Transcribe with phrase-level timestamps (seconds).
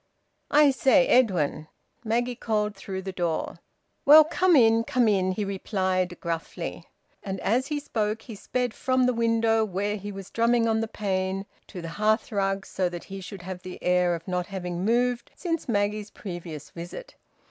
[0.49, 1.67] "I say, Edwin,"
[2.03, 3.59] Maggie called through the door.
[4.03, 6.85] "Well, come in, come in," he replied gruffly.
[7.21, 10.87] And as he spoke he sped from the window, where he was drumming on the
[10.87, 15.29] pane, to the hearthrug, so that he should have the air of not having moved
[15.35, 17.15] since Maggie's previous visit.